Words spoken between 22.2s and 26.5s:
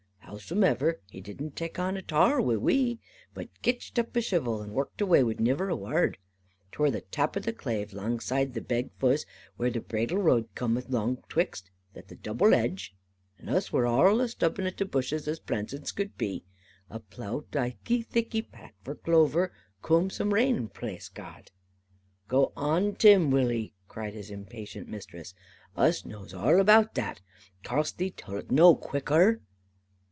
"Git on, Tim, wull e," cried his impatient mistress, "us knows